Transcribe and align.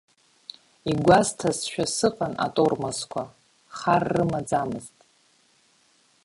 Игәасҭазшәа 0.91 1.85
сыҟан 1.95 2.33
атормозқәа, 2.45 3.23
хар 3.77 4.03
рымаӡамызт. 4.13 4.95